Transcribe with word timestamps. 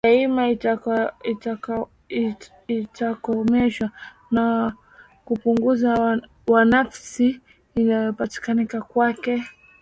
daima 0.07 0.43
itakomeshwa 2.79 3.87
na 4.31 4.45
upungufu 5.33 5.87
wa 6.51 6.65
nafasi 6.65 7.41
inayopatikana 7.75 8.65
kwake 8.81 9.33